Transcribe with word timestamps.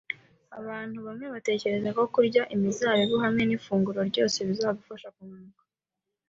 Abantu 0.59 0.97
bamwe 1.07 1.25
batekereza 1.33 1.89
ko 1.97 2.03
kurya 2.13 2.43
imizabibu 2.55 3.15
hamwe 3.25 3.43
nifunguro 3.45 3.99
ryose 4.09 4.37
bizagufasha 4.49 5.09
kunanuka 5.15 5.63